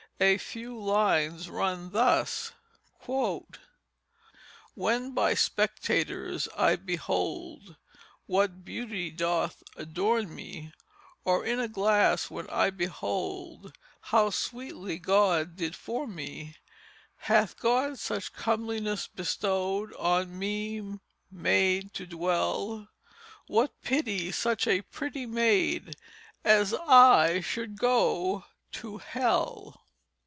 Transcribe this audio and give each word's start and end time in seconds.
A 0.23 0.37
few 0.37 0.79
lines 0.79 1.49
run 1.49 1.89
thus: 1.93 2.51
"When 4.75 5.11
by 5.15 5.33
Spectators 5.33 6.47
I 6.55 6.75
behold 6.75 7.75
What 8.27 8.63
Beauty 8.63 9.09
doth 9.09 9.63
adorn 9.75 10.35
me 10.35 10.73
Or 11.25 11.43
in 11.43 11.59
a 11.59 11.67
glass 11.67 12.29
when 12.29 12.47
I 12.51 12.69
behold 12.69 13.75
How 14.11 14.29
sweetly 14.29 14.99
God 14.99 15.55
did 15.55 15.75
form 15.75 16.13
me, 16.13 16.55
Hath 17.21 17.57
God 17.57 17.97
such 17.97 18.31
comeliness 18.31 19.07
bestowed 19.07 19.89
And 19.93 19.97
on 19.99 20.37
me 20.37 20.99
made 21.31 21.95
to 21.95 22.05
dwell 22.05 22.89
What 23.47 23.81
pity 23.81 24.31
such 24.31 24.67
a 24.67 24.83
pretty 24.83 25.25
maid 25.25 25.95
As 26.45 26.75
I 26.75 27.39
should 27.41 27.79
go 27.79 28.45
to 28.73 28.99
Hell." 28.99 29.79